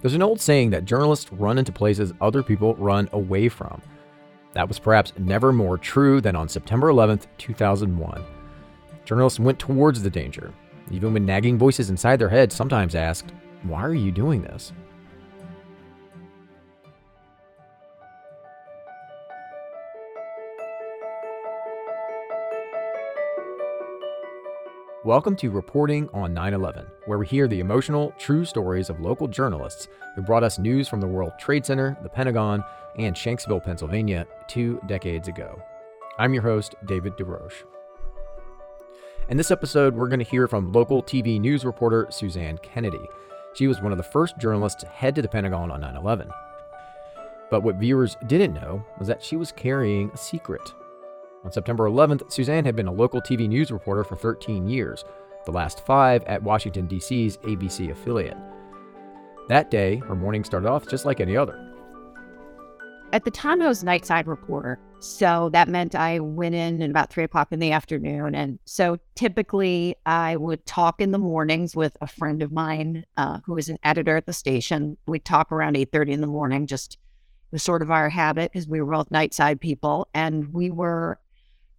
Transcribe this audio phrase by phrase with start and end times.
[0.00, 3.82] There's an old saying that journalists run into places other people run away from.
[4.52, 8.24] That was perhaps never more true than on September 11th, 2001.
[9.04, 10.52] Journalists went towards the danger,
[10.90, 13.32] even when nagging voices inside their heads sometimes asked,
[13.64, 14.72] Why are you doing this?
[25.08, 29.26] Welcome to Reporting on 9 11, where we hear the emotional, true stories of local
[29.26, 32.62] journalists who brought us news from the World Trade Center, the Pentagon,
[32.98, 35.62] and Shanksville, Pennsylvania, two decades ago.
[36.18, 37.64] I'm your host, David DeRoche.
[39.30, 43.08] In this episode, we're going to hear from local TV news reporter Suzanne Kennedy.
[43.54, 46.30] She was one of the first journalists to head to the Pentagon on 9 11.
[47.50, 50.74] But what viewers didn't know was that she was carrying a secret
[51.44, 55.04] on September 11th, Suzanne had been a local TV news reporter for 13 years,
[55.44, 58.36] the last five at Washington, D.C.'s ABC affiliate.
[59.48, 61.64] That day, her morning started off just like any other.
[63.12, 64.78] At the time, I was nightside reporter.
[65.00, 68.34] So that meant I went in at about three o'clock in the afternoon.
[68.34, 73.38] And so typically I would talk in the mornings with a friend of mine uh,
[73.46, 74.98] who was an editor at the station.
[75.06, 76.98] We'd talk around 8.30 in the morning, just
[77.50, 80.08] was sort of our habit because we were both nightside people.
[80.12, 81.18] And we were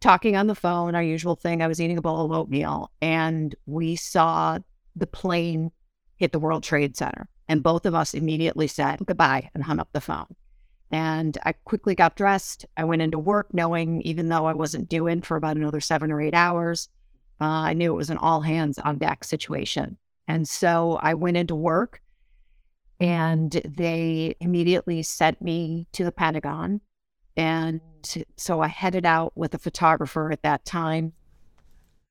[0.00, 1.62] talking on the phone, our usual thing.
[1.62, 4.58] I was eating a bowl of oatmeal and we saw
[4.96, 5.70] the plane
[6.16, 7.28] hit the World Trade Center.
[7.48, 10.26] And both of us immediately said goodbye and hung up the phone.
[10.90, 12.66] And I quickly got dressed.
[12.76, 16.10] I went into work knowing, even though I wasn't due in for about another seven
[16.10, 16.88] or eight hours,
[17.40, 19.96] uh, I knew it was an all hands on deck situation.
[20.26, 22.02] And so I went into work
[23.00, 26.80] and they immediately sent me to the Pentagon
[27.38, 27.80] and
[28.36, 31.12] so I headed out with a photographer at that time.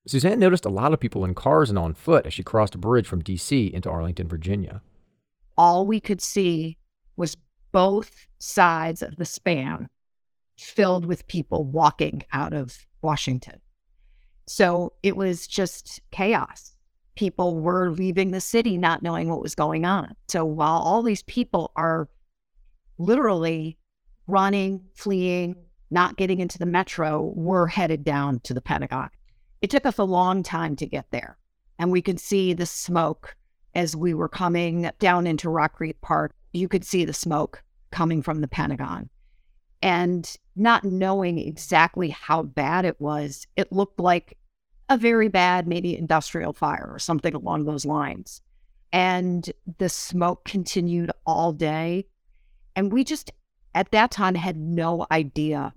[0.08, 2.78] Suzanne noticed a lot of people in cars and on foot as she crossed a
[2.78, 3.74] bridge from D.C.
[3.74, 4.82] into Arlington, Virginia.
[5.58, 6.78] All we could see
[7.18, 7.36] was
[7.74, 9.90] both sides of the span
[10.58, 13.60] filled with people walking out of Washington.
[14.48, 16.74] So it was just chaos.
[17.16, 20.16] People were leaving the city not knowing what was going on.
[20.30, 22.08] So while all these people are
[22.98, 23.78] literally
[24.28, 25.56] running, fleeing,
[25.90, 29.10] not getting into the metro, we were headed down to the Pentagon.
[29.62, 31.38] It took us a long time to get there.
[31.80, 33.36] And we could see the smoke
[33.76, 36.36] as we were coming down into Rock Creek Park.
[36.54, 39.10] You could see the smoke coming from the Pentagon.
[39.82, 44.38] And not knowing exactly how bad it was, it looked like
[44.90, 48.42] a very bad, maybe industrial fire or something along those lines.
[48.92, 52.08] And the smoke continued all day.
[52.76, 53.32] And we just
[53.78, 55.72] at that time had no idea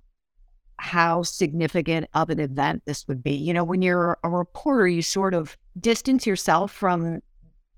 [0.79, 3.35] how significant of an event this would be.
[3.35, 7.21] You know, when you're a reporter, you sort of distance yourself from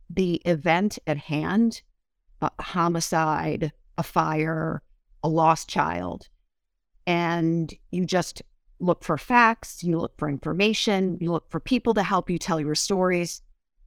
[0.09, 1.83] the event at hand
[2.41, 4.83] a homicide, a fire,
[5.25, 6.29] a lost child.
[7.05, 8.43] And you just
[8.79, 12.61] look for facts, you look for information, you look for people to help you tell
[12.61, 13.43] your stories,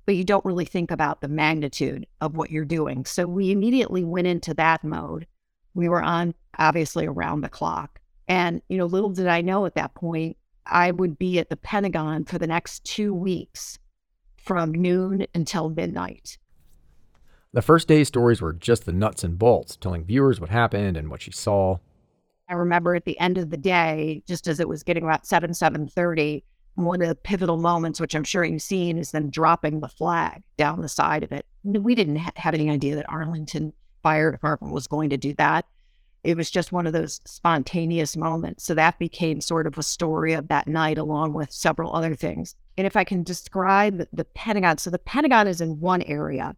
[0.06, 3.06] but you don't really think about the magnitude of what you're doing.
[3.06, 5.28] So we immediately went into that mode.
[5.76, 8.00] We were on obviously around the clock.
[8.28, 11.58] And, you know, little did I know at that point, I would be at the
[11.58, 13.78] Pentagon for the next two weeks
[14.38, 16.38] from noon until midnight.
[17.54, 21.10] The first day's stories were just the nuts and bolts, telling viewers what happened and
[21.10, 21.78] what she saw.
[22.50, 25.52] I remember at the end of the day, just as it was getting about 7,
[25.52, 26.44] 7.30,
[26.76, 30.44] one of the pivotal moments, which I'm sure you've seen, is them dropping the flag
[30.58, 31.46] down the side of it.
[31.64, 33.74] We didn't ha- have any idea that Arlington
[34.06, 35.66] fire department was going to do that.
[36.24, 38.64] It was just one of those spontaneous moments.
[38.64, 42.56] So that became sort of a story of that night, along with several other things.
[42.78, 46.56] And if I can describe the Pentagon, so the Pentagon is in one area,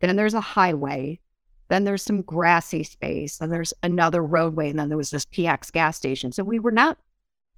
[0.00, 1.20] then there's a highway,
[1.68, 5.70] then there's some grassy space, then there's another roadway, and then there was this PX
[5.70, 6.32] gas station.
[6.32, 6.98] So we were not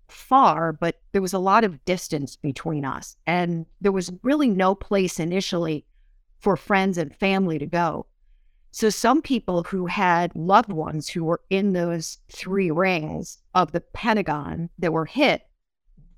[0.08, 3.16] far, but there was a lot of distance between us.
[3.26, 5.86] And there was really no place initially
[6.40, 8.04] for friends and family to go.
[8.72, 13.80] So some people who had loved ones who were in those three rings of the
[13.80, 15.42] Pentagon that were hit,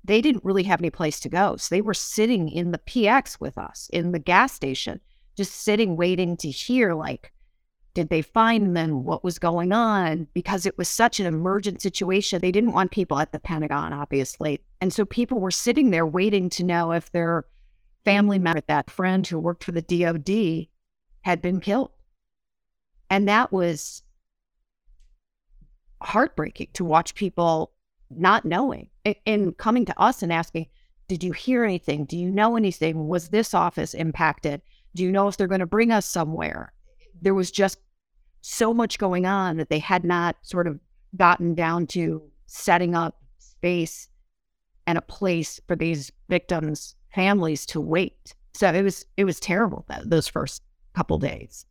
[0.03, 1.55] they didn't really have any place to go.
[1.55, 4.99] So they were sitting in the PX with us in the gas station,
[5.35, 7.31] just sitting waiting to hear like,
[7.93, 9.03] did they find them?
[9.03, 10.27] What was going on?
[10.33, 12.41] Because it was such an emergent situation.
[12.41, 14.61] They didn't want people at the Pentagon, obviously.
[14.81, 17.45] And so people were sitting there waiting to know if their
[18.03, 20.67] family member, that friend who worked for the DOD,
[21.21, 21.91] had been killed.
[23.13, 24.03] And that was
[26.01, 27.71] heartbreaking to watch people
[28.09, 28.89] not knowing
[29.25, 30.67] and coming to us and asking,
[31.07, 32.05] Did you hear anything?
[32.05, 33.07] Do you know anything?
[33.07, 34.61] Was this office impacted?
[34.95, 36.73] Do you know if they're going to bring us somewhere?
[37.23, 37.79] there was just
[38.41, 40.79] so much going on that they had not sort of
[41.15, 44.09] gotten down to setting up space
[44.85, 48.35] and a place for these victims' families to wait.
[48.53, 50.61] So it was it was terrible that, those first
[50.93, 51.65] couple days.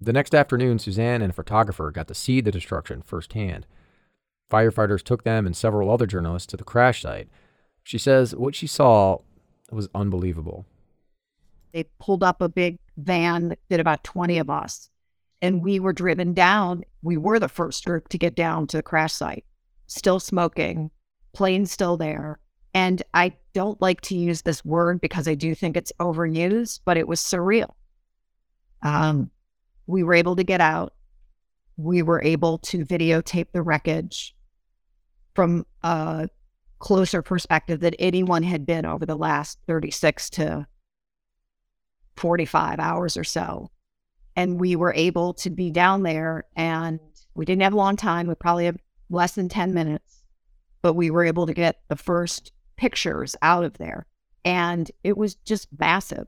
[0.00, 3.66] The next afternoon, Suzanne and a photographer got to see the destruction firsthand.
[4.50, 7.28] Firefighters took them and several other journalists to the crash site.
[7.82, 9.18] She says what she saw
[9.70, 10.66] was unbelievable.
[11.72, 14.90] They pulled up a big van that did about 20 of us,
[15.42, 16.84] and we were driven down.
[17.02, 19.44] We were the first group to get down to the crash site,
[19.86, 20.90] still smoking,
[21.32, 22.38] plane still there.
[22.74, 26.96] And I don't like to use this word because I do think it's overused, but
[26.96, 27.74] it was surreal.
[28.82, 29.30] Um,
[29.86, 30.94] we were able to get out.
[31.76, 34.34] We were able to videotape the wreckage
[35.34, 36.28] from a
[36.78, 40.66] closer perspective than anyone had been over the last 36 to
[42.16, 43.70] 45 hours or so.
[44.34, 47.00] And we were able to be down there and
[47.34, 48.26] we didn't have a long time.
[48.26, 48.78] We probably had
[49.10, 50.22] less than 10 minutes,
[50.82, 54.06] but we were able to get the first pictures out of there.
[54.44, 56.26] And it was just massive.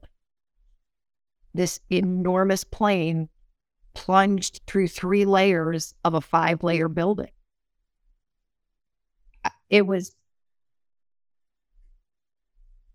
[1.54, 3.28] This enormous plane
[3.98, 7.32] plunged through three layers of a five layer building.
[9.44, 10.14] Uh, it was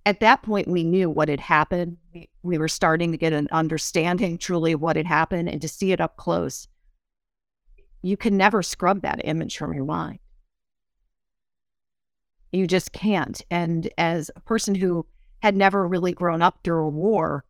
[0.05, 1.97] at that point, we knew what had happened.
[2.13, 5.67] We, we were starting to get an understanding truly of what had happened and to
[5.67, 6.69] see it up close.
[8.01, 10.19] You can never scrub that image from your mind.
[12.53, 13.41] You just can't.
[13.51, 15.05] And as a person who
[15.41, 17.44] had never really grown up a war,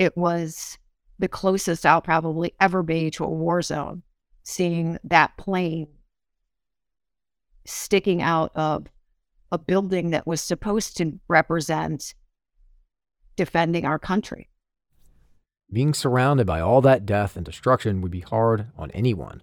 [0.00, 0.78] it was
[1.22, 4.02] the closest I'll probably ever be to a war zone,
[4.42, 5.86] seeing that plane
[7.64, 8.88] sticking out of
[9.52, 12.14] a building that was supposed to represent
[13.36, 14.48] defending our country.
[15.72, 19.42] Being surrounded by all that death and destruction would be hard on anyone.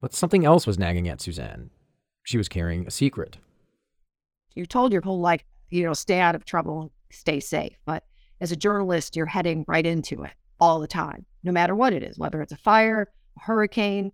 [0.00, 1.68] But something else was nagging at Suzanne.
[2.24, 3.36] She was carrying a secret.
[4.54, 7.76] You're told your whole life, you know, stay out of trouble, stay safe.
[7.84, 8.04] But
[8.40, 12.02] as a journalist, you're heading right into it all the time, no matter what it
[12.02, 14.12] is, whether it's a fire, a hurricane,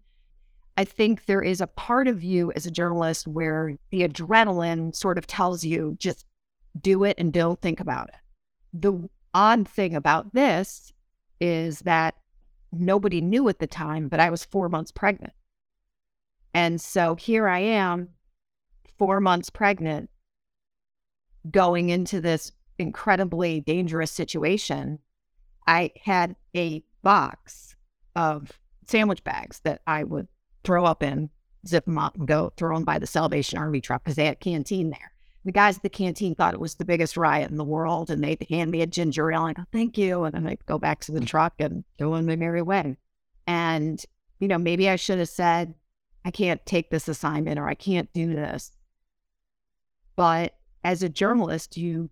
[0.77, 5.19] I think there is a part of you as a journalist where the adrenaline sort
[5.19, 6.25] of tells you just
[6.81, 8.15] do it and don't think about it.
[8.73, 10.93] The odd thing about this
[11.41, 12.15] is that
[12.73, 15.35] nobody knew at the time, but I was four months pregnant.
[16.55, 18.09] And so here I am,
[18.99, 20.09] four months pregnant,
[21.51, 24.99] going into this incredibly dangerous situation.
[25.67, 27.77] I had a box
[28.15, 28.53] of
[28.87, 30.29] sandwich bags that I would
[30.65, 31.31] throw up in,
[31.67, 34.41] zip them up, and go throw them by the Salvation Army truck because they had
[34.41, 35.13] canteen there.
[35.45, 38.23] The guys at the canteen thought it was the biggest riot in the world, and
[38.23, 39.47] they'd hand me a ginger ale.
[39.47, 41.27] and go, oh, "Thank you," and then I'd go back to the mm.
[41.27, 42.97] truck and go on my merry way.
[43.47, 44.05] And
[44.39, 45.75] you know, maybe I should have said,
[46.25, 48.73] "I can't take this assignment," or "I can't do this."
[50.15, 52.11] But as a journalist, you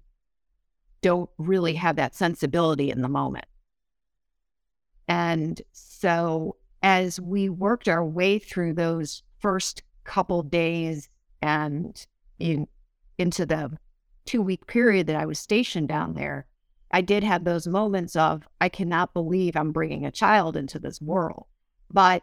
[1.03, 3.47] don't really have that sensibility in the moment.
[5.09, 11.09] And so as we worked our way through those first couple days
[11.43, 12.07] and
[12.39, 12.67] in,
[13.19, 13.77] into the
[14.25, 16.47] two week period that I was stationed down there,
[16.91, 21.01] I did have those moments of, I cannot believe I'm bringing a child into this
[21.01, 21.47] world.
[21.91, 22.23] But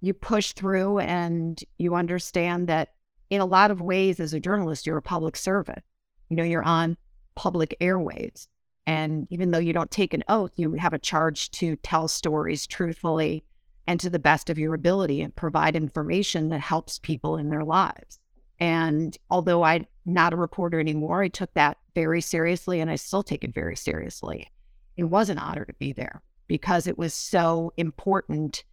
[0.00, 2.90] you push through and you understand that
[3.30, 5.82] in a lot of ways, as a journalist, you're a public servant.
[6.28, 6.96] You know, you're on
[7.36, 8.48] public airways.
[8.86, 12.66] And even though you don't take an oath, you have a charge to tell stories
[12.66, 13.44] truthfully
[13.86, 17.64] and to the best of your ability and provide information that helps people in their
[17.64, 18.18] lives.
[18.58, 23.22] And although I'm not a reporter anymore, I took that very seriously and I still
[23.22, 24.50] take it very seriously.
[24.96, 28.64] It was an honor to be there because it was so important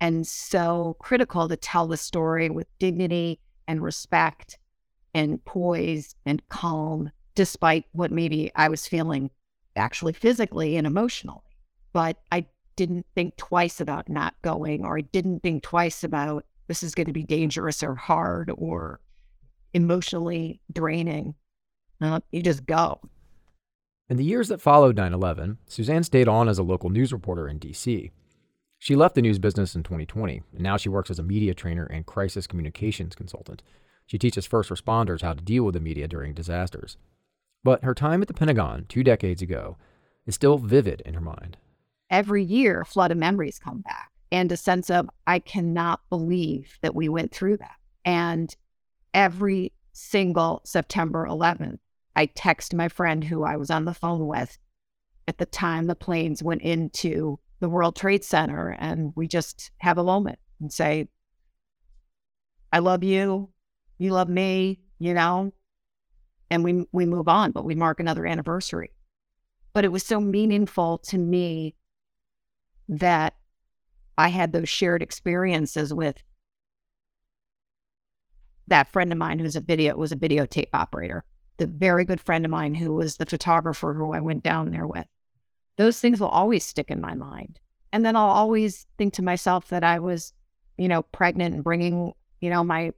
[0.00, 4.58] and so critical to tell the story with dignity and respect
[5.14, 9.30] and poise and calm, despite what maybe I was feeling
[9.76, 11.40] actually physically and emotionally.
[11.92, 16.82] But I didn't think twice about not going, or I didn't think twice about this
[16.82, 19.00] is going to be dangerous or hard or
[19.72, 21.34] emotionally draining.
[22.00, 23.00] Uh, you just go.
[24.08, 27.48] In the years that followed 9 11, Suzanne stayed on as a local news reporter
[27.48, 28.10] in D.C.
[28.78, 31.86] She left the news business in 2020, and now she works as a media trainer
[31.86, 33.62] and crisis communications consultant.
[34.06, 36.98] She teaches first responders how to deal with the media during disasters.
[37.64, 39.76] But her time at the Pentagon two decades ago
[40.26, 41.56] is still vivid in her mind.
[42.10, 46.78] Every year a flood of memories come back and a sense of I cannot believe
[46.82, 47.76] that we went through that.
[48.04, 48.54] And
[49.12, 51.78] every single September 11th,
[52.14, 54.58] I text my friend who I was on the phone with
[55.26, 59.70] at the time the planes went into the the World Trade Center and we just
[59.78, 61.08] have a moment and say,
[62.70, 63.48] I love you,
[63.96, 65.54] you love me, you know,
[66.54, 68.90] and we we move on, but we mark another anniversary.
[69.72, 71.74] But it was so meaningful to me
[72.88, 73.34] that
[74.16, 76.22] I had those shared experiences with
[78.68, 81.24] that friend of mine who's a video was a videotape operator,
[81.56, 84.86] the very good friend of mine who was the photographer who I went down there
[84.86, 85.06] with.
[85.76, 87.58] Those things will always stick in my mind.
[87.92, 90.32] And then I'll always think to myself that I was,
[90.78, 92.92] you know, pregnant and bringing, you know, my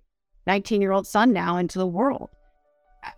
[0.47, 2.31] 19 year old son now into the world.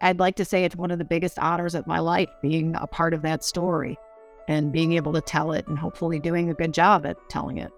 [0.00, 2.86] I'd like to say it's one of the biggest honors of my life being a
[2.86, 3.98] part of that story
[4.46, 7.70] and being able to tell it and hopefully doing a good job at telling it.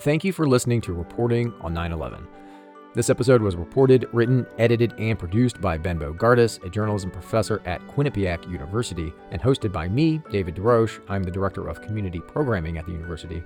[0.00, 2.26] Thank you for listening to Reporting on 9 11.
[2.94, 7.86] This episode was reported, written, edited, and produced by Ben Bogardus, a journalism professor at
[7.88, 11.00] Quinnipiac University, and hosted by me, David DeRoche.
[11.08, 13.42] I'm the Director of Community Programming at the university.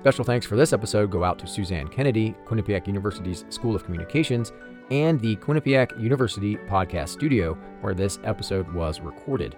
[0.00, 4.52] Special thanks for this episode go out to Suzanne Kennedy, Quinnipiac University's School of Communications,
[4.90, 9.56] and the Quinnipiac University Podcast Studio, where this episode was recorded.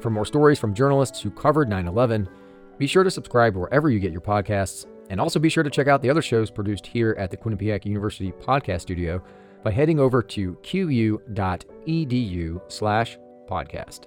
[0.00, 2.28] For more stories from journalists who covered 9 11,
[2.78, 5.86] be sure to subscribe wherever you get your podcasts, and also be sure to check
[5.86, 9.22] out the other shows produced here at the Quinnipiac University Podcast Studio
[9.62, 14.06] by heading over to qu.edu slash podcast.